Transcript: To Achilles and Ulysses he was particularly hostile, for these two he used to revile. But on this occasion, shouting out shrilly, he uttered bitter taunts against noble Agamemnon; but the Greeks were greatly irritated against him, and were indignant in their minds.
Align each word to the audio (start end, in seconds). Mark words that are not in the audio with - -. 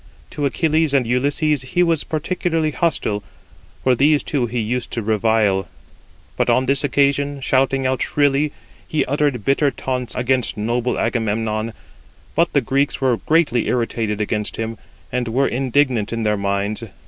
To 0.31 0.47
Achilles 0.47 0.95
and 0.95 1.05
Ulysses 1.05 1.61
he 1.61 1.83
was 1.83 2.03
particularly 2.03 2.71
hostile, 2.71 3.21
for 3.83 3.93
these 3.93 4.23
two 4.23 4.47
he 4.47 4.57
used 4.57 4.89
to 4.93 5.03
revile. 5.03 5.67
But 6.35 6.49
on 6.49 6.65
this 6.65 6.83
occasion, 6.83 7.39
shouting 7.39 7.85
out 7.85 8.01
shrilly, 8.01 8.51
he 8.87 9.05
uttered 9.05 9.45
bitter 9.45 9.69
taunts 9.69 10.15
against 10.15 10.57
noble 10.57 10.97
Agamemnon; 10.97 11.73
but 12.33 12.51
the 12.53 12.61
Greeks 12.61 12.99
were 12.99 13.17
greatly 13.17 13.67
irritated 13.67 14.19
against 14.19 14.55
him, 14.55 14.79
and 15.11 15.27
were 15.27 15.47
indignant 15.47 16.11
in 16.11 16.23
their 16.23 16.35
minds. 16.35 16.83